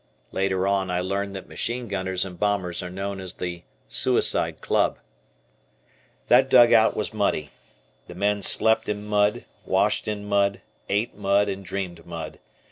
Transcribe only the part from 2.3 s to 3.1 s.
bombers are